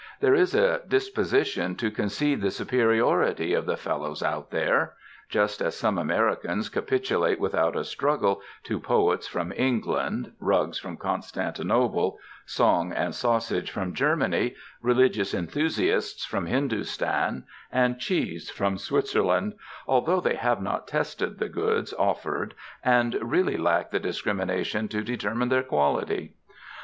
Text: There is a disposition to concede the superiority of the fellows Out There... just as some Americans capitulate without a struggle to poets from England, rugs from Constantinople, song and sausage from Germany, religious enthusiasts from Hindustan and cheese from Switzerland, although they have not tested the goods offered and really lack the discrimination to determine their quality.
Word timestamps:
There 0.19 0.33
is 0.33 0.55
a 0.55 0.81
disposition 0.87 1.75
to 1.75 1.91
concede 1.91 2.41
the 2.41 2.49
superiority 2.49 3.53
of 3.53 3.67
the 3.67 3.77
fellows 3.77 4.23
Out 4.23 4.49
There... 4.49 4.95
just 5.29 5.61
as 5.61 5.77
some 5.77 5.99
Americans 5.99 6.69
capitulate 6.69 7.39
without 7.39 7.75
a 7.75 7.83
struggle 7.83 8.41
to 8.63 8.79
poets 8.79 9.27
from 9.27 9.53
England, 9.55 10.31
rugs 10.39 10.79
from 10.79 10.97
Constantinople, 10.97 12.17
song 12.47 12.91
and 12.91 13.13
sausage 13.13 13.69
from 13.69 13.93
Germany, 13.93 14.55
religious 14.81 15.35
enthusiasts 15.35 16.25
from 16.25 16.47
Hindustan 16.47 17.43
and 17.71 17.99
cheese 17.99 18.49
from 18.49 18.79
Switzerland, 18.79 19.53
although 19.85 20.19
they 20.19 20.33
have 20.33 20.63
not 20.63 20.87
tested 20.87 21.37
the 21.37 21.47
goods 21.47 21.93
offered 21.93 22.55
and 22.83 23.15
really 23.21 23.55
lack 23.55 23.91
the 23.91 23.99
discrimination 23.99 24.87
to 24.87 25.03
determine 25.03 25.49
their 25.49 25.61
quality. 25.61 26.33